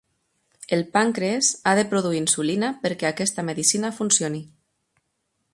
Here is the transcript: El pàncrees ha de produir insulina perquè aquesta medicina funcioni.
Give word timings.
El 0.77 0.79
pàncrees 0.95 1.51
ha 1.71 1.75
de 1.81 1.83
produir 1.93 2.21
insulina 2.23 2.73
perquè 2.87 3.11
aquesta 3.13 3.47
medicina 3.51 3.93
funcioni. 4.03 4.45